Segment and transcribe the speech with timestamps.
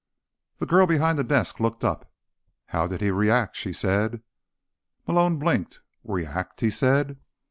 [0.57, 2.11] The girl behind the desk looked up.
[2.65, 4.23] "How did he react?" she said.
[5.05, 5.79] Malone blinked.
[6.03, 7.19] "React?" he said.